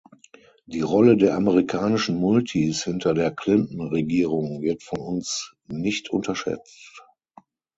Die 0.65 0.81
Rolle 0.81 1.15
der 1.15 1.35
amerikanischen 1.35 2.17
Multis 2.19 2.83
hinter 2.83 3.13
der 3.13 3.29
Clinton-Regierung 3.29 4.63
wird 4.63 4.81
von 4.81 4.99
uns 4.99 5.53
nicht 5.67 6.09
unterschätzt. 6.09 7.03